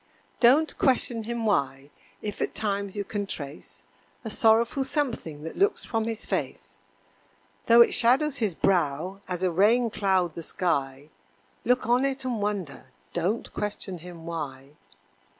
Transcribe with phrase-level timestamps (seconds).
[0.39, 1.91] Don't question him why
[2.23, 3.83] if at times you can trace
[4.25, 6.79] A sorrowful something that looks from his face;
[7.67, 11.09] Though it shadows his brow as a raincloud the sky,
[11.63, 14.69] Look on it and wonder don't question him why.